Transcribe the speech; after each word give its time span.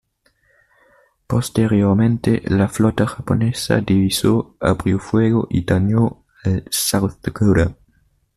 Posteriormente, 1.27 2.41
la 2.47 2.67
flota 2.69 3.05
japonesa 3.05 3.81
divisó, 3.81 4.57
abrió 4.59 4.97
fuego 4.97 5.45
y 5.47 5.63
dañó 5.63 6.25
al 6.43 6.63
"South 6.71 7.19
Dakota". 7.21 7.77